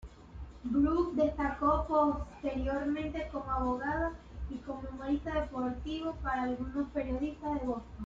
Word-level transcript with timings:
Burke 0.63 1.13
destacó 1.25 1.85
posteriormente 1.87 3.27
como 3.31 3.51
abogado 3.51 4.13
y 4.49 4.57
comentarista 4.65 5.41
deportivo 5.41 6.15
para 6.23 6.41
algunos 6.41 6.87
periódicos 6.91 7.59
de 7.61 7.67
Boston. 7.67 7.91